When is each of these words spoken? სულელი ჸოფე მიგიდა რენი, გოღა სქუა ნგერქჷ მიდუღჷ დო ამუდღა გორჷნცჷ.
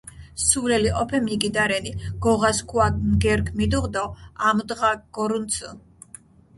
სულელი 0.43 0.89
ჸოფე 0.95 1.19
მიგიდა 1.25 1.63
რენი, 1.71 1.91
გოღა 2.23 2.51
სქუა 2.57 2.87
ნგერქჷ 3.11 3.51
მიდუღჷ 3.57 3.89
დო 3.93 4.05
ამუდღა 4.47 4.91
გორჷნცჷ. 5.15 5.67